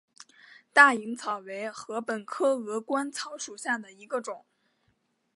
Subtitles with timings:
[0.73, 4.43] 大颖草为禾本科鹅观草属下的一个种。